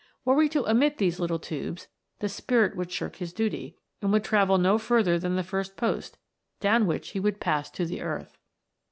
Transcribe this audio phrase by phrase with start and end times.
[0.25, 1.87] Were we to omit these little tubes,
[2.21, 6.17] the Spirit would shirk his duty, and would travel no further than the first post,
[6.59, 8.35] down which he would pass to the earth.